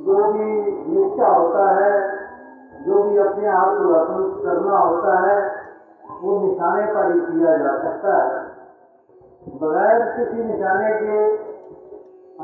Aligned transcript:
जो 0.00 0.32
भी 0.32 0.44
निष्ठा 0.90 1.28
होता 1.28 1.66
है, 1.70 1.92
जो 2.86 3.02
भी 3.02 3.18
अपने 3.18 3.46
आप 3.48 3.68
को 3.68 3.92
अर्पण 3.94 4.24
करना 4.44 4.78
होता 4.78 5.18
है, 5.20 5.36
वो 6.22 6.38
निशाने 6.40 6.86
पर 6.86 7.12
ही 7.12 7.20
किया 7.20 7.56
जा 7.56 7.76
सकता 7.78 8.16
है। 8.22 8.42
बगैर 9.60 10.02
किसी 10.16 10.44
निशाने 10.44 10.90
के 10.94 11.18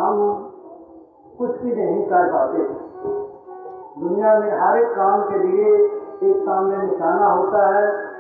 हम 0.01 0.21
कुछ 1.39 1.61
भी 1.63 1.75
नहीं 1.75 2.07
कर 2.07 2.33
पाते। 2.33 2.63
दुनिया 4.01 4.39
में 4.39 4.53
हर 4.61 4.79
एक 4.79 4.91
काम 4.91 5.23
के 5.23 5.39
लिए 5.39 5.75
एक 6.23 6.37
सामने 6.37 6.77
निशाना 6.77 7.27
होता 7.27 7.67
है 7.75 8.11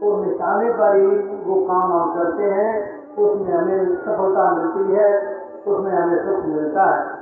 तो 0.00 0.16
निशाने 0.24 0.70
पर 0.70 0.96
ही 0.96 1.06
वो 1.44 1.60
काम 1.66 1.92
हम 1.92 2.14
करते 2.14 2.42
हैं, 2.42 2.72
उसमें 3.16 3.52
हमें 3.54 3.96
सफलता 3.96 4.50
मिलती 4.52 4.92
है, 4.92 5.10
उसमें 5.66 5.92
हमें 5.92 6.18
सुख 6.26 6.44
मिलता 6.46 6.84
है। 6.84 7.15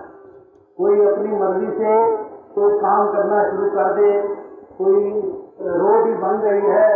कोई 0.78 1.06
अपनी 1.06 1.38
मर्ज़ी 1.38 1.66
से 1.73 2.16
कोई 2.55 2.78
काम 2.78 3.12
करना 3.12 3.51
शुरू 3.51 3.70
कर 3.70 3.92
दे, 3.92 4.23
कोई 4.78 5.10
रोड 5.62 6.06
ही 6.06 6.15
बन 6.15 6.38
गई 6.38 6.60
है 6.60 6.88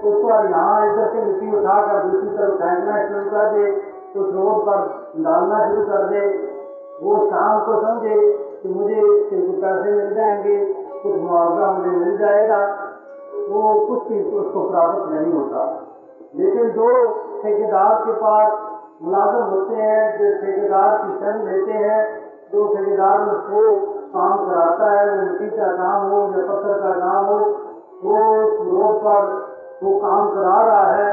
उस 0.00 0.24
पर 0.24 0.50
यहाँ 0.50 0.86
इधर 0.86 1.08
से 1.08 1.22
मिट्टी 1.22 1.60
उठाकर 1.60 2.02
दूसरी 2.04 2.28
तरफ़ 2.28 2.54
फेंकना 2.54 2.96
शुरू 3.08 3.30
कर 3.30 3.50
दे 3.50 3.70
उस 4.20 4.34
रोड 4.34 4.62
पर 4.62 4.78
डालना 5.22 5.68
शुरू 5.68 5.82
कर 5.82 6.06
दे। 6.06 6.50
वो 7.02 7.16
शाम 7.30 7.60
को 7.66 7.80
समझे 7.82 8.16
कि 8.62 8.68
मुझे 8.68 9.00
कुछ 9.30 9.62
पैसे 9.62 9.92
मिल 9.92 10.14
जाएँगे, 10.14 10.56
कुछ 11.02 11.14
मुआवजा 11.14 11.70
मुझे 11.70 11.90
मिल 11.90 12.18
जाएगा। 12.18 12.64
वो 13.48 13.86
कुछ 13.86 14.08
भी 14.08 14.22
उसको 14.30 14.70
प्राप्त 14.70 15.12
नहीं 15.12 15.32
होता। 15.32 15.86
लेकिन 16.36 16.70
जो 16.70 16.88
ठेकेदार 17.42 17.94
के 17.94 18.12
पास 18.12 18.58
मुलाजम 19.02 19.44
होते 19.44 19.74
हैं, 19.74 20.18
जो 20.18 20.46
ठेकेदार 20.46 20.98
की 20.98 21.20
शरण 21.20 21.44
लेते 21.44 21.72
हैं 21.72 22.19
जो 22.52 22.66
ठेकेदार 22.68 23.20
उसको 23.20 23.60
काम 24.14 24.38
कराता 24.46 24.90
है, 24.90 25.10
वो 25.10 25.22
मिट्टी 25.22 25.48
का 25.50 25.66
काम 25.72 26.10
हो 26.10 26.20
या 26.32 26.38
पत्थर 26.38 26.78
का 26.80 26.90
काम 27.00 27.26
हो, 27.26 27.38
वो 28.04 28.16
रोड 28.70 28.96
पर 28.96 29.50
वो 29.82 29.90
काम 29.98 30.28
करा 30.28 30.60
रहा 30.60 30.86
है, 30.92 31.10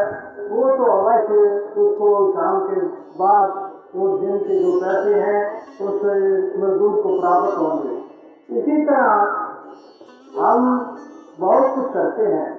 वो 0.49 0.69
तो 0.69 0.83
अवश्य 0.91 1.35
उसको 1.77 2.09
शाम 2.33 2.59
के 2.59 2.79
बाद 3.19 3.71
वो 3.95 4.07
दिन 4.07 4.37
के 4.37 4.55
जो 4.63 4.71
पैसे 4.81 5.13
हैं, 5.15 5.39
उस 5.81 6.03
मजदूर 6.59 6.95
को 7.03 7.09
प्राप्त 7.21 7.57
होंगे। 7.57 7.93
इसी 8.57 8.85
तरह 8.85 9.05
हम 10.41 10.95
बहुत 11.39 11.75
कुछ 11.75 11.93
करते 11.93 12.23
हैं। 12.23 12.57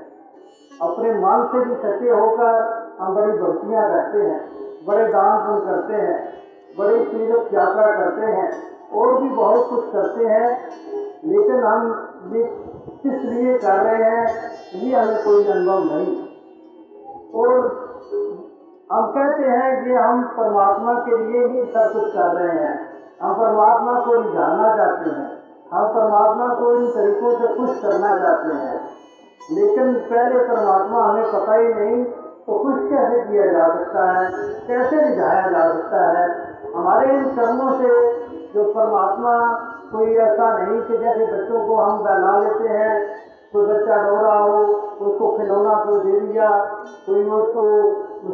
अपने 0.83 1.11
मन 1.13 1.49
से 1.53 1.61
भी 1.61 1.75
सच्चे 1.75 2.11
होकर 2.11 2.55
हम 3.01 3.15
बड़ी 3.15 3.33
भक्तियाँ 3.33 3.89
करते 3.89 4.19
हैं, 4.19 4.41
बड़े 4.87 5.05
दान 5.07 5.39
पुण्य 5.39 5.61
करते 5.61 5.95
हैं, 5.95 6.17
बड़ी 6.79 7.05
तीर्थ 7.05 7.55
यात्रा 7.55 7.87
करते 7.93 8.23
हैं। 8.23 8.68
और 8.95 9.23
भी 9.23 9.29
बहुत 9.29 9.71
कुछ 9.71 9.93
करते 9.93 10.25
हैं, 10.25 10.69
लेकिन 11.25 11.65
हम 11.65 12.09
ये 12.33 12.45
किस 13.03 13.23
लिए 13.23 13.59
कर 13.59 13.75
रहे 13.75 14.11
हैं, 14.11 14.27
ये 14.75 14.97
हमें 14.97 15.17
कोई 15.17 15.45
अनुभव 15.45 15.79
नहीं। 15.79 16.29
और 17.35 17.79
हम 18.93 19.07
कहते 19.07 19.43
हैं 19.43 19.85
कि 19.85 19.93
हम 19.93 20.23
परमात्मा 20.23 20.95
के 20.95 21.17
लिए 21.17 21.47
ही 21.47 21.65
सब 21.65 21.91
कुछ 21.93 22.13
कर 22.13 22.35
रहे 22.35 22.65
हैं। 22.65 22.89
हम 23.23 23.35
परमात्मा 23.35 24.01
को 24.01 24.15
रिझाना 24.15 24.77
चाहते 24.77 25.11
हैं। 25.11 25.39
हम 25.73 25.89
परमात्मा 25.89 26.55
को 26.55 26.73
इन 26.73 26.91
तरीकों 26.91 27.31
से 27.31 27.47
खुश 27.47 27.83
करना 27.83 28.19
चाहते 28.19 28.55
हैं। 28.55 28.89
लेकिन 29.53 29.95
पहले 29.95 30.39
परमात्मा 30.39 31.03
हमें 31.03 31.27
पता 31.33 31.55
ही 31.55 31.75
नहीं 31.75 32.05
तो 32.05 32.59
खुश 32.59 32.91
कैसे 32.91 33.21
किया 33.21 33.47
जा 33.47 33.69
सकता 33.69 34.13
है? 34.13 34.31
कैसे 34.69 35.09
रिझाया 35.09 35.51
जा 35.51 35.73
सकता 35.73 36.19
है? 36.19 36.29
हमारे 36.77 37.09
इन 37.09 37.25
कर्मों 37.25 37.73
से 37.73 38.18
जो 38.59 38.65
परमात्मा 38.73 39.33
कोई 39.93 40.15
ऐसा 40.17 40.47
नहीं 40.59 40.81
कि 40.83 40.97
जैसे 40.99 41.27
बच्चों 41.27 41.67
को 41.69 41.77
हम 41.77 41.99
बहला 41.99 42.33
लेते 42.39 42.69
हैं, 42.69 42.95
कोई 43.53 43.67
बच्चा 43.67 43.97
रो 43.97 44.17
रहा 44.17 44.39
हो, 44.39 44.57
उसको 45.01 45.29
खिलौना 45.37 45.75
को 45.85 45.99
दे 45.99 46.21
दिया, 46.21 46.49
कोई 47.07 47.25
उसको 47.31 47.67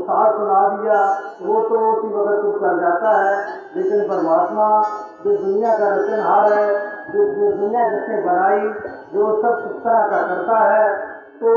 साथ 0.05 0.33
सुना 0.33 0.61
दिया, 0.69 1.01
वो 1.43 1.61
तो 1.61 1.81
उसी 1.93 2.09
वक्त 2.15 2.43
चुप 2.43 2.55
कर 2.63 2.81
जाता 2.81 3.11
है। 3.19 3.35
लेकिन 3.77 4.09
परमात्मा 4.09 4.69
जो 5.25 5.37
दुनिया 5.37 5.79
का 5.79 5.89
रचनहार 5.95 6.53
है, 6.53 6.69
जो 7.13 7.27
दुनिया 7.57 7.89
जिसने 7.91 8.23
बनाई, 8.23 8.69
जो 9.15 9.27
सब 9.43 9.63
इस 9.67 9.77
तरह 9.85 10.07
का 10.07 10.23
करता 10.29 10.59
है 10.59 11.15
तो 11.35 11.53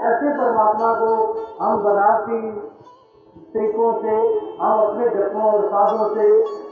ऐसे 0.00 0.28
परमात्मा 0.30 0.92
को 0.94 1.08
हम 1.60 1.82
बनाती 1.84 2.38
तरीकों 3.54 3.92
से, 4.02 4.14
हम 4.60 4.80
अपने 4.80 5.08
जत्नों 5.10 5.50
और 5.52 5.66
साधों 5.66 6.08
से 6.14 6.26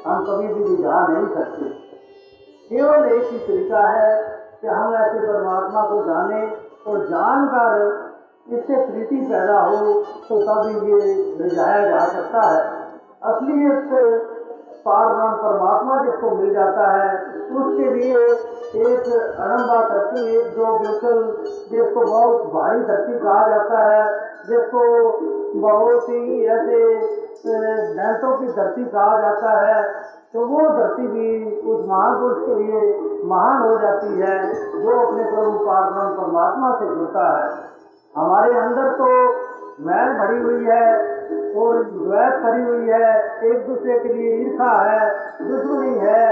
हम 0.06 0.24
कभी 0.24 0.48
भी 0.54 0.68
निगाह 0.68 1.06
नहीं 1.08 1.28
सकते 1.34 1.68
केवल 2.70 3.04
एक 3.12 3.24
ही 3.32 3.38
तरीका 3.38 3.80
है 3.88 4.10
कि 4.60 4.68
हम 4.68 4.94
ऐसे 4.94 5.18
परमात्मा 5.22 5.80
को 5.88 6.02
जाने 6.04 6.42
और 6.86 7.04
जानकर 7.06 7.72
इससे 8.48 8.76
प्रीति 8.86 9.16
पैदा 9.26 9.58
हो 9.60 9.76
तो 10.28 10.38
तभी 10.42 10.74
ये 10.90 11.12
रिझाया 11.42 11.82
जा 11.90 12.04
सकता 12.08 12.40
है। 12.48 12.62
असलियत 13.24 13.92
पार 14.86 15.06
ब्रह्म 15.08 15.36
परमात्मा 15.36 15.96
जिसको 16.04 16.30
मिल 16.30 16.52
जाता 16.54 16.86
है, 16.90 17.12
उसके 17.52 17.90
लिए 17.90 18.24
एक 18.84 19.06
अड़म्बा 19.40 19.78
धरती 19.88 20.42
जो 20.50 20.78
बिल्कुल 20.78 21.22
जिसको 21.70 22.00
बहुत 22.00 22.42
भारी 22.54 22.82
धरती 22.82 23.18
कहा 23.18 23.48
जाता 23.48 23.78
है, 23.84 24.02
जिसको 24.48 24.82
बहुत 25.60 26.08
ही 26.08 26.44
ऐसे 26.46 26.78
दैंतों 27.46 28.36
की 28.36 28.52
धरती 28.52 28.84
कहा 28.84 29.18
जाता 29.20 29.50
है। 29.60 29.82
तो 30.34 30.46
वो 30.46 30.68
धरती 30.68 31.06
भी 31.06 31.60
उस 31.60 31.84
महापुरुष 31.88 32.46
के 32.46 32.54
लिए 32.54 32.80
महान 33.24 33.62
हो 33.62 33.78
जाती 33.78 34.20
है, 34.20 34.38
जो 34.82 35.00
अपने 35.06 35.24
प्रभु 35.24 35.58
पार 35.66 35.90
ब्रह्म 35.90 36.14
परमात्मा 36.14 36.70
से 36.78 36.86
जुड़ता 36.86 37.26
है। 37.36 37.50
हमारे 38.16 38.58
अंदर 38.58 38.90
तो 38.92 39.06
मैल 39.80 40.12
भरी 40.18 40.40
हुई 40.42 40.64
है 40.64 41.13
और 41.56 41.82
द्वैत 41.86 42.38
भरी 42.42 42.62
हुई 42.62 42.88
है, 42.90 43.10
एक 43.44 43.66
दूसरे 43.66 43.98
के 43.98 44.12
लिए 44.14 44.30
ईर्षा 44.36 44.70
है, 44.82 45.02
दुश्मनी 45.42 45.94
है, 46.00 46.26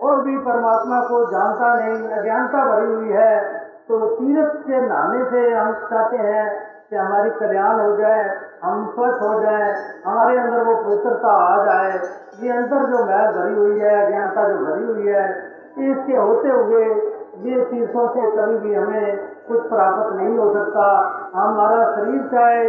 और 0.00 0.22
भी 0.22 0.36
परमात्मा 0.46 1.00
को 1.08 1.24
जानता 1.30 1.74
नहीं, 1.74 2.08
अज्ञानता 2.12 2.64
भरी 2.66 2.92
हुई 2.94 3.12
है 3.14 3.34
तो 3.88 3.98
तीर्थ 4.14 4.54
से 4.62 4.78
नहाने 4.78 5.24
से 5.26 5.40
हम 5.50 5.72
चाहते 5.90 6.16
हैं 6.18 6.46
कि 6.90 6.96
हमारी 6.96 7.30
कल्याण 7.32 7.80
हो 7.80 7.96
जाए, 7.96 8.24
हम 8.62 8.86
स्वच्छ 8.94 9.20
हो 9.20 9.40
जाए, 9.42 9.68
हमारे 10.06 10.38
अंदर 10.38 10.64
वो 10.64 10.74
पवित्रता 10.78 11.34
आ 11.42 11.64
जाए, 11.64 11.92
ये 12.42 12.50
अंदर 12.52 12.84
जो 12.90 13.04
मैल 13.04 13.30
भरी 13.36 13.54
हुई 13.54 13.78
है, 13.80 13.94
अज्ञानता 14.00 14.48
जो 14.48 14.58
भरी 14.64 14.86
हुई 14.86 15.06
है, 15.08 15.24
इसके 15.86 16.16
होते 16.16 16.48
हुए 16.50 16.84
ये 17.44 17.64
तीर्थों 17.70 18.08
से 18.08 18.30
कभी 18.36 18.58
भी 18.58 18.74
हमें 18.74 19.16
कुछ 19.48 19.66
प्राप्त 19.68 20.12
नहीं 20.12 20.36
हो 20.36 20.52
सकता। 20.52 20.84
हमारा 21.34 21.80
शरीर 21.96 22.22
चाहे 22.28 22.62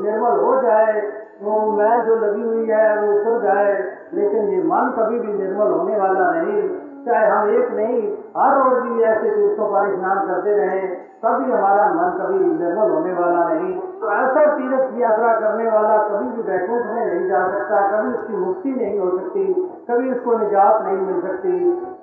निर्मल 0.00 0.40
हो 0.40 0.62
जाए, 0.62 1.00
वो 1.42 1.72
मैल 1.72 2.00
जो 2.00 2.14
लगी 2.14 2.42
हुई 2.42 2.66
है, 2.68 3.00
वो 3.00 3.12
उतर 3.12 3.42
जाए, 3.42 3.72
लेकिन 4.14 4.48
ये 4.48 4.62
मन 4.62 4.92
कभी 4.98 5.18
भी 5.18 5.32
निर्मल 5.32 5.70
होने 5.70 5.98
वाला 5.98 6.30
नहीं। 6.30 6.68
चाहे 7.04 7.26
हम 7.26 7.48
एक 7.50 7.70
नहीं, 7.70 8.02
हर 8.36 8.54
रोज 8.58 8.82
भी 8.82 9.02
ऐसे 9.02 9.30
तीर्थों 9.30 9.66
पर 9.72 9.96
स्नान 9.96 10.18
करते 10.28 10.54
रहे, 10.54 10.86
तभी 11.24 11.52
हमारा 11.52 11.88
मन 11.88 12.14
कभी 12.20 12.38
निर्मल 12.38 12.90
होने 12.90 13.12
वाला 13.12 13.42
नहीं। 13.48 13.74
तो 14.00 14.12
ऐसा 14.12 14.44
तीर्थ 14.54 14.96
यात्रा 15.00 15.32
करने 15.40 15.66
वाला 15.70 15.96
कभी 16.02 16.30
भी 16.30 16.42
वैकुंठ 16.42 16.86
में 16.86 17.04
नहीं 17.06 17.28
जा 17.28 17.42
सकता, 17.48 17.82
कभी 17.92 18.14
उसकी 18.14 18.36
मुक्ति 18.36 18.70
नहीं 18.70 18.98
हो 18.98 19.10
सकती, 19.18 19.44
कभी 19.90 20.12
उसको 20.12 20.38
निजात 20.38 20.82
नहीं 20.82 20.98
मिल 20.98 21.20
सकती। 21.20 21.52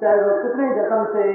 चाहे 0.02 0.22
वो 0.22 0.38
कितने 0.44 0.70
जतन 0.76 1.04
से, 1.14 1.26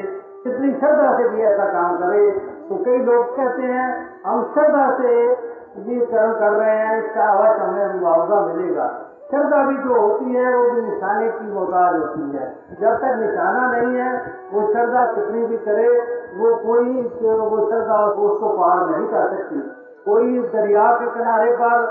कितनी 0.44 0.72
श्रद्धा 0.72 1.16
से 1.18 1.28
भी 1.28 1.42
ऐसा 1.42 1.64
काम 1.72 1.96
करे 1.96 2.30
तो 2.68 2.76
कई 2.84 2.98
लोग 2.98 3.36
कहते 3.36 3.62
हैं, 3.62 3.88
हम 4.26 4.42
श्रद्धा 4.54 4.86
से 4.94 5.34
ये 5.78 6.06
कर्म 6.06 6.32
कर 6.32 6.50
रहे 6.50 6.76
हैं, 6.76 7.04
इसका 7.04 7.24
अवश्य 7.32 7.62
हमें 7.62 8.00
मुआवजा 8.00 8.40
मिलेगा। 8.40 8.86
श्रद्धा 9.30 9.62
भी 9.66 9.76
जो 9.76 10.00
होती 10.00 10.34
है, 10.34 10.56
वो 10.56 10.70
भी 10.70 10.82
निशाने 10.82 11.28
की 11.30 11.52
मोहताज 11.52 11.96
होती 12.00 12.36
है। 12.36 12.46
जब 12.80 12.96
तक 12.96 13.16
निशाना 13.20 13.70
नहीं 13.70 13.96
है, 14.00 14.12
वो 14.52 14.72
श्रद्धा 14.72 15.04
कितनी 15.06 15.46
भी 15.46 15.56
करे, 15.56 15.88
वो 16.36 16.54
कोई 16.56 17.02
वो 17.22 17.70
श्रद्धा 17.70 18.04
उसको 18.04 18.48
पार 18.48 18.86
नहीं 18.90 19.08
कर 19.08 19.28
सकती। 19.28 19.60
कोई 20.04 20.38
दरिया 20.48 20.86
के 20.92 21.10
किनारे 21.10 21.52
पर 21.52 21.86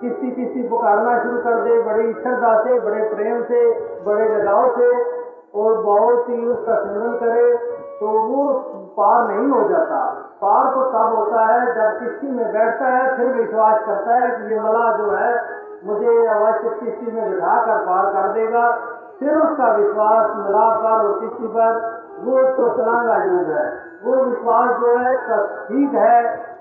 किसी 0.00 0.30
किसी 0.30 0.68
पुकारना 0.68 1.22
शुरू 1.22 1.38
कर 1.38 1.54
दे, 1.54 1.82
बड़ी 1.82 2.12
श्रद्धा 2.12 2.56
से, 2.64 2.80
बड़े 2.80 3.02
प्रेम 3.14 3.42
से, 3.42 3.70
बड़े 4.04 4.28
लगाव 4.28 4.70
से, 4.78 5.24
और 5.54 5.82
बहुत 5.82 6.28
ही 6.28 6.46
उसका 6.46 6.74
सिमरन 6.74 7.16
करे 7.16 7.56
तो 8.00 8.06
वो 8.06 8.52
पार 8.96 9.22
नहीं 9.28 9.48
हो 9.50 9.68
जाता। 9.68 9.98
पार 10.42 10.66
तो 10.74 10.82
तब 10.90 11.14
होता 11.16 11.44
है 11.44 11.60
जब 11.74 11.98
किस्ती 12.00 12.30
में 12.30 12.52
बैठता 12.52 12.86
है, 12.86 13.16
फिर 13.16 13.32
विश्वास 13.32 13.80
करता 13.86 14.14
है 14.14 14.30
कि 14.30 14.54
ये 14.54 14.60
मला 14.60 14.84
जो 14.96 15.10
है, 15.10 15.32
मुझे 15.84 16.26
अवश्य 16.26 16.74
किस्ती 16.74 17.12
में 17.12 17.30
बिठा 17.30 17.56
कर 17.62 17.80
पार 17.86 18.06
कर 18.12 18.28
देगा। 18.32 18.70
फिर 19.18 19.34
उसका 19.38 19.72
विश्वास 19.72 20.30
मिला 20.36 20.68
पर 20.76 21.06
और 21.06 21.18
किस्ती 21.20 21.48
पर, 21.48 21.82
वो 22.20 22.38
तो 22.52 22.68
चलांगा 22.76 23.16
योग 23.24 23.50
है। 23.50 23.66
वो 24.04 24.14
विश्वास 24.24 24.70
जो 24.80 24.96
है 24.98 25.12
ठीक 25.66 25.94
है, 25.94 26.16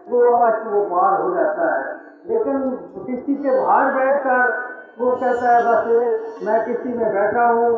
वो 0.10 0.20
अवश्य 0.34 0.70
वो 0.70 0.84
पार 0.86 1.22
हो 1.22 1.34
जाता 1.36 1.72
है। 1.74 1.96
लेकिन 2.28 2.70
किस्ती 3.06 3.36
के 3.36 3.56
बाहर 3.62 3.94
बैठकर, 3.94 4.54
वो 5.00 5.12
कहता 5.12 5.54
है, 5.54 5.62
बस 5.68 6.46
मैं 6.46 6.60
किसी 6.66 6.98
में 6.98 7.14
बैठा 7.14 7.46
हूँ, 7.48 7.70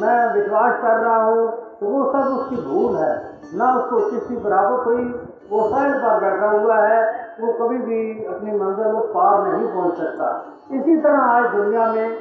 मैं 0.00 0.18
विश्वास 0.34 0.80
कर 0.82 0.96
रहा 0.98 1.22
हूँ 1.22 1.48
तो 1.80 1.86
वो 1.86 2.04
सब 2.12 2.32
उसकी 2.38 2.56
भूल 2.56 2.96
है। 2.96 3.12
ना 3.54 3.74
उसको 3.74 4.10
किसी 4.10 4.36
बराबर 4.36 4.84
कोई 4.84 5.04
वो 5.50 5.68
साइड 5.68 5.94
पर 5.94 6.20
बैठा 6.20 6.46
हुआ 6.46 6.76
है, 6.76 6.98
वो 7.40 7.52
कभी 7.52 7.78
भी 7.78 8.24
अपनी 8.24 8.52
मंजिल 8.52 8.92
को 8.92 9.00
पार 9.00 9.48
नहीं 9.48 9.66
पहुँच 9.74 9.96
सकता। 9.96 10.28
इसी 10.72 10.96
तरह 10.96 11.18
आज 11.18 11.54
दुनिया 11.56 11.86
में 11.92 12.18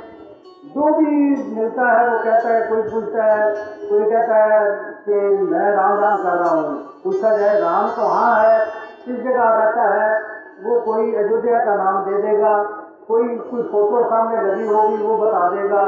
जो 0.75 0.94
भी 0.94 1.11
मिलता 1.56 1.91
है, 1.91 2.09
वो 2.09 2.17
कहता 2.23 2.50
है, 2.50 2.69
कोई 2.69 2.81
पूछता 2.81 3.23
है, 3.23 3.53
कोई 3.89 4.09
कहता 4.09 4.35
है 4.35 4.73
कि 5.06 5.44
मैं 5.44 5.71
राम 5.71 6.00
राम 6.00 6.23
कर 6.23 6.35
रहा 6.35 6.50
हूँ। 6.50 6.75
पूछा 7.03 7.38
जाए, 7.38 7.59
राम 7.59 7.88
तो 7.89 8.07
हाँ 8.07 8.39
है, 8.39 8.65
किस 9.06 9.19
जगह 9.19 9.44
रहता 9.44 9.81
है, 9.81 10.19
वो 10.63 10.79
कोई 10.79 11.15
अयोध्या 11.15 11.65
का 11.65 11.75
नाम 11.75 12.06
दे 12.06 12.21
देगा, 12.21 12.57
कोई 13.07 13.38
कोई 13.38 13.61
फ़ोटो 13.61 14.03
सामने 14.09 14.41
लगी 14.41 14.67
होगी, 14.67 15.03
वो 15.03 15.17
बता 15.17 15.50
देगा, 15.50 15.85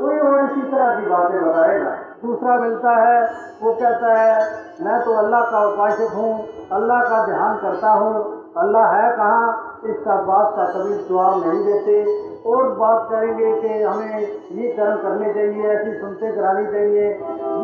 कोई 0.00 0.18
और 0.18 0.44
इसी 0.44 0.70
तरह 0.70 1.00
की 1.00 1.06
बातें 1.06 1.50
बताएगा। 1.50 1.96
दूसरा 2.26 2.56
मिलता 2.56 2.90
है, 2.90 3.30
वो 3.62 3.72
कहता 3.72 4.14
है, 4.20 4.46
मैं 4.80 5.04
तो 5.04 5.16
अल्लाह 5.16 5.40
का 5.40 5.66
उपासक 5.66 6.14
हूँ, 6.14 6.46
अल्लाह 6.72 7.00
का 7.00 7.26
ध्यान 7.26 7.56
करता 7.56 7.90
हूँ। 7.90 8.44
अल्लाह 8.56 8.92
है 8.92 9.16
कहाँ? 9.16 9.80
इसका 9.86 10.14
बात 10.16 10.52
का 10.56 10.64
कभी 10.64 10.94
जवाब 10.94 11.46
नहीं 11.46 11.64
देते। 11.64 12.24
और 12.46 12.68
बात 12.68 13.08
करेंगे 13.10 13.60
कि 13.60 13.82
हमें 13.82 14.18
ये 14.52 14.68
कर्म 14.68 14.96
करने 14.96 15.34
चाहिए, 15.34 15.62
ऐसी 15.68 16.00
सुनते 16.00 16.32
करानी 16.32 16.66
चाहिए। 16.66 17.08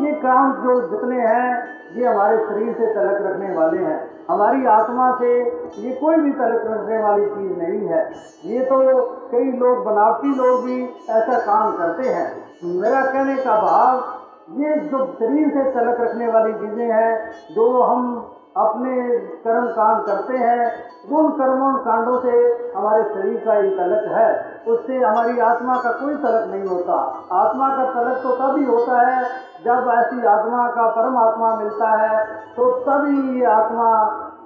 ये 0.05 0.11
काम 0.11 0.53
जो 0.53 0.81
जितने 0.81 1.15
हैं, 1.15 1.63
ये 1.95 2.05
हमारे 2.07 2.37
शरीर 2.37 2.73
से 2.73 2.93
तलक 2.93 3.17
रखने 3.21 3.55
वाले 3.55 3.77
हैं। 3.77 3.99
हमारी 4.29 4.65
आत्मा 4.65 5.17
से 5.19 5.39
ये 5.77 5.91
कोई 5.91 6.15
भी 6.15 6.31
तलक 6.31 6.61
रखने 6.65 7.03
वाली 7.03 7.25
चीज़ 7.25 7.59
नहीं 7.59 7.87
है। 7.87 8.11
ये 8.45 8.59
तो 8.59 9.01
कई 9.31 9.51
लोग, 9.51 9.85
बनावटी 9.85 10.35
लोग 10.35 10.63
भी 10.65 10.83
ऐसा 11.09 11.39
काम 11.39 11.71
करते 11.71 12.09
हैं। 12.09 12.27
मेरा 12.63 13.01
कहने 13.01 13.35
का 13.35 13.61
भाव 13.61 14.20
ये 14.57 14.75
जो 14.81 15.05
शरीर 15.13 15.49
से 15.49 15.63
तलक 15.71 15.99
रखने 16.01 16.27
वाली 16.27 16.53
चीज़ें 16.55 16.91
हैं, 16.91 17.31
जो 17.51 17.81
हम 17.81 18.15
अपने 18.57 18.95
कर्म 19.43 19.67
कांड 19.67 20.01
करते 20.05 20.37
हैं, 20.37 20.63
उन 21.09 21.29
कर्मों 21.33 21.71
कांडों 21.83 22.19
से 22.21 22.31
हमारे 22.75 23.03
शरीर 23.05 23.37
का 23.45 23.53
ही 23.53 23.69
तलक 23.77 24.09
है। 24.11 24.25
उससे 24.67 24.97
हमारी 24.97 25.39
आत्मा 25.41 25.77
का 25.77 25.91
कोई 26.01 26.15
तलक 26.15 26.49
नहीं 26.51 26.65
होता। 26.65 26.97
आत्मा 27.35 27.69
का 27.77 27.85
तलक 27.93 28.19
तो 28.23 28.35
तभी 28.35 28.65
होता 28.65 28.99
है 29.01 29.23
जब 29.63 29.89
ऐसी 29.93 30.25
आत्मा 30.27 30.67
का 30.71 30.89
परमात्मा 30.91 31.55
मिलता 31.55 31.89
है 31.97 32.25
तो 32.55 32.69
तभी 32.81 33.39
ये 33.39 33.45
आत्मा 33.47 33.89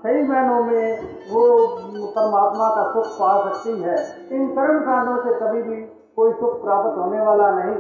सही 0.06 0.24
महीनों 0.24 0.64
में 0.64 0.88
वो 1.32 1.46
परमात्मा 2.16 2.70
का 2.70 2.84
सुख 2.92 3.08
पा 3.20 3.34
सकती 3.44 3.82
है। 3.82 3.98
इन 4.32 4.48
कर्म 4.56 4.80
कांडों 4.82 5.18
से 5.24 5.40
कभी 5.40 5.62
भी 5.64 5.82
कोई 6.16 6.34
सुख 6.34 6.64
प्राप्त 6.64 6.98
होने 6.98 7.22
वाला 7.22 7.50
नहीं। 7.52 7.76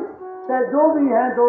चाहे 0.50 0.66
जो 0.66 0.94
भी 0.94 1.08
हैं, 1.08 1.36
जो 1.36 1.46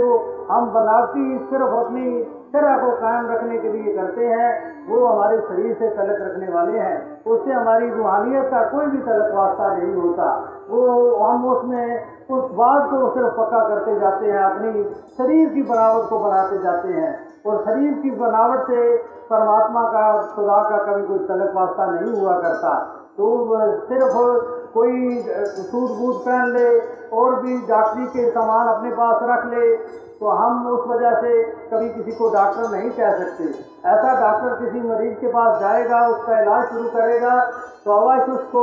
हम 0.51 0.71
बनावटी 0.71 1.47
सिर्फ़ 1.51 1.65
अपनी 1.65 2.25
तरह 2.53 2.79
को 2.79 2.91
कायम 2.97 3.27
रखने 3.31 3.59
के 3.59 3.69
लिए 3.69 3.97
करते 3.97 4.27
हैं, 4.27 4.77
वो 4.91 5.07
हमारे 5.07 5.41
शरीर 5.41 5.75
से 5.75 5.89
तलक 5.89 6.17
रखने 6.21 6.55
वाले 6.55 6.79
हैं। 6.79 7.25
उससे 7.25 7.53
हमारी 7.53 7.91
रूहानियत 7.91 8.45
का 8.45 8.63
कोई 8.63 8.87
भी 8.87 8.99
तलक 8.99 9.35
वास्ता 9.35 9.77
नहीं 9.77 9.95
होता। 9.95 10.49
वो 10.71 11.17
हम 11.17 11.49
उसमें 11.49 12.05
उस 12.31 12.51
बात 12.51 12.91
को 12.91 13.15
सिर्फ़ 13.15 13.29
पक्का 13.29 13.69
करते 13.69 14.01
जाते 14.01 14.27
हैं, 14.27 14.39
अपनी 14.39 14.85
शरीर 15.19 15.49
की 15.49 15.63
बनावट 15.63 16.11
को 16.11 16.19
बनाते 16.19 16.59
जाते 16.59 16.89
हैं। 16.89 17.27
और 17.47 17.65
शरीर 17.65 17.93
की 17.93 18.11
बनावट 18.11 18.59
से 18.59 18.97
परमात्मा 19.31 19.83
का, 19.83 20.23
खुदा 20.35 20.63
का 20.71 20.79
कभी 20.79 21.03
कोई 21.03 21.19
तलक 21.19 21.53
वास्ता 21.55 21.87
नहीं 21.87 22.23
हुआ 22.23 22.33
करता। 22.33 22.96
तो 23.19 23.27
सिर्फ़ 23.89 24.17
कोई 24.73 24.95
सूट 25.59 25.91
बूट 25.99 26.17
पहन 26.25 26.51
ले 26.57 26.69
और 27.19 27.35
भी 27.43 27.57
डॉक्टरी 27.69 28.07
के 28.07 28.31
सामान 28.31 28.67
अपने 28.69 28.91
पास 28.97 29.23
रख 29.23 29.47
ले 29.53 29.77
तो 30.19 30.29
हम 30.31 30.67
उस 30.67 30.87
वजह 30.89 31.15
से 31.23 31.43
कभी 31.71 31.89
किसी 31.91 32.13
को 32.19 32.29
डॉक्टर 32.31 32.69
नहीं 32.71 32.91
कह 32.91 33.17
सकते। 33.19 33.45
ऐसा 33.89 34.13
डॉक्टर 34.21 34.55
किसी 34.61 34.81
मरीज़ 34.89 35.15
के 35.15 35.29
पास 35.29 35.61
जाएगा, 35.61 36.07
उसका 36.09 36.41
इलाज 36.41 36.69
शुरू 36.69 36.89
करेगा 36.91 37.35
तो 37.85 37.93
अवश्य 37.93 38.33
उसको, 38.33 38.63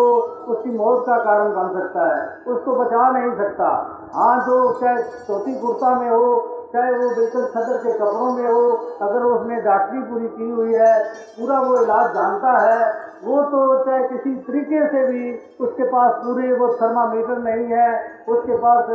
उसकी 0.53 0.77
मौत 0.77 1.03
का 1.07 1.17
कारण 1.23 1.53
बन 1.55 1.79
सकता 1.79 2.07
है। 2.07 2.53
उसको 2.53 2.75
बचा 2.75 3.09
नहीं 3.11 3.35
सकता। 3.37 3.67
हाँ 4.15 4.39
जो 4.47 4.57
चाहे 4.79 5.03
धोती 5.27 5.53
कुर्ता 5.59 5.93
में 5.99 6.09
हो 6.09 6.25
चाहे 6.73 6.91
वो 6.91 7.09
बिल्कुल 7.15 7.43
सदर 7.47 7.77
के 7.77 7.91
कपड़ों 7.93 8.29
में 8.33 8.47
हो, 8.47 8.61
अगर 9.01 9.23
उसने 9.23 9.55
डॉक्टरी 9.61 9.99
पूरी 10.03 10.27
की 10.27 10.49
हुई 10.49 10.73
है, 10.73 10.93
पूरा 11.35 11.59
वो 11.61 11.75
इलाज 11.81 12.13
जानता 12.13 12.53
है, 12.59 12.79
वो 13.23 13.41
तो 13.51 13.59
चाहे 13.83 14.07
किसी 14.07 14.35
तरीके 14.47 14.79
से 14.87 15.05
भी 15.07 15.25
उसके 15.65 15.83
पास 15.89 16.15
पूरे 16.23 16.51
वो 16.53 16.67
थर्मामीटर 16.81 17.37
नहीं 17.43 17.67
है, 17.73 17.91
उसके 18.29 18.57
पास 18.57 18.89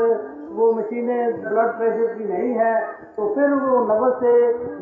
वो 0.50 0.72
मशीनें 0.72 1.42
ब्लड 1.42 1.72
प्रेशर 1.78 2.12
की 2.14 2.24
नहीं 2.24 2.52
है 2.54 2.74
तो 3.16 3.26
फिर 3.34 3.50
वो 3.54 3.78
नबल 3.84 4.12
से 4.20 4.30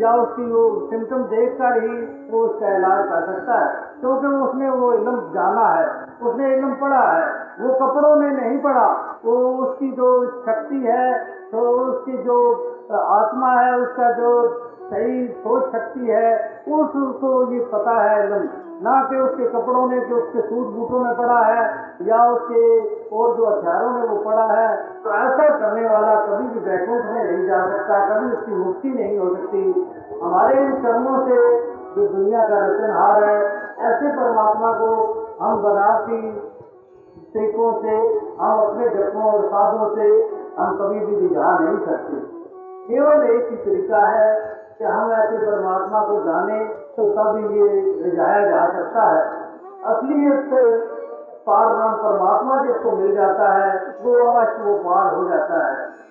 या 0.02 0.12
उसकी 0.16 0.44
वो 0.50 0.62
सिम्टम 0.90 1.22
देख 1.32 1.56
कर 1.58 1.78
ही 1.82 1.96
वो 2.30 2.42
उसका 2.42 2.74
इलाज 2.76 3.02
कर 3.08 3.24
सकता 3.26 3.58
है। 3.60 3.70
क्योंकि 4.00 4.26
तो 4.26 4.44
उसने 4.44 4.70
वो 4.70 4.92
इलम 4.92 5.18
जाना 5.34 5.66
है, 5.70 5.86
उसने 6.22 6.52
इलम 6.54 6.74
पढ़ा 6.74 7.02
है, 7.02 7.26
वो 7.60 7.74
कपड़ों 7.82 8.14
में 8.16 8.30
नहीं 8.30 8.58
पढ़ा, 8.62 8.86
वो 9.24 9.36
उसकी 9.64 9.90
जो 9.92 10.10
शक्ति 10.46 10.80
है 10.86 11.08
तो 11.50 11.66
उसकी 11.82 12.16
जो 12.22 12.38
आत्मा 12.94 13.50
है, 13.52 13.74
उसका 13.76 14.10
जो 14.12 14.30
सही 14.86 15.26
सोच 15.38 15.62
शक्ति 15.72 16.06
है, 16.08 16.28
उस 16.68 16.94
उसको 16.96 17.30
ये 17.52 17.60
पता 17.72 17.94
है 18.02 18.26
इलम 18.26 18.48
ना 18.82 18.94
कि 19.10 19.16
उसके 19.16 19.46
कपड़ों 19.50 19.86
में, 19.86 20.00
कि 20.08 20.14
उसके 20.14 20.40
सूट 20.40 20.66
बूटों 20.74 20.98
में 20.98 21.14
पड़ा 21.16 21.38
है, 21.40 21.62
या 22.02 22.24
उसके 22.24 22.62
और 23.10 23.36
जो 23.36 23.46
हथियारों 23.46 23.90
में 23.90 24.02
वो 24.08 24.16
पड़ा 24.24 24.46
है 24.52 24.68
तो 25.04 25.10
ऐसा 25.12 25.48
करने 25.58 25.88
वाला 25.88 26.14
कभी 26.20 26.48
भी 26.48 26.60
बैकुंठ 26.60 27.04
में 27.04 27.24
नहीं 27.24 27.46
जा 27.46 27.60
सकता, 27.66 27.98
कभी 28.10 28.32
उसकी 28.32 28.52
मुक्ति 28.54 28.88
नहीं 28.88 29.18
हो 29.18 29.34
सकती। 29.34 29.62
हमारे 30.22 30.60
इन 30.60 30.72
कर्मों 30.82 31.18
से 31.26 31.40
जो 31.96 32.06
दुनिया 32.06 32.46
का 32.48 32.58
रचनहार 32.66 33.24
है, 33.24 33.38
ऐसे 33.82 34.14
परमात्मा 34.16 34.72
को 34.72 34.92
हम 35.40 35.62
बनावटी 35.62 36.22
तरीकों 37.34 37.72
से, 37.82 37.96
हम 38.40 38.60
अपने 38.60 38.88
जपों 38.88 39.32
और 39.32 39.44
साधों 39.46 39.94
से 39.96 40.08
हम 40.58 40.76
कभी 40.76 41.06
भी 41.06 41.20
रिझा 41.20 41.58
नहीं 41.58 41.84
सकते 41.86 42.35
केवल 42.86 43.22
एक 43.30 43.48
ही 43.50 43.56
तरीका 43.56 44.00
है 44.06 44.28
कि 44.78 44.84
हम 44.84 45.12
ऐसे 45.12 45.38
परमात्मा 45.46 46.00
को 46.00 46.18
जाने 46.24 46.58
तो 46.96 47.08
तब 47.12 47.38
ये 47.52 47.66
रिझाया 48.04 48.44
जा 48.50 48.66
सकता 48.72 49.02
है। 49.02 49.24
असलियत 49.84 50.44
से 50.50 50.62
पार 51.46 51.66
नाम 51.76 51.96
परमात्मा 51.96 52.54
जिसको 52.62 52.90
मिल 52.90 53.14
जाता 53.14 53.48
है, 53.52 53.70
वो 54.02 54.14
अवश्य 54.26 54.62
वो 54.62 54.74
पार 54.84 55.14
हो 55.14 55.28
जाता 55.28 55.58
है। 55.66 56.05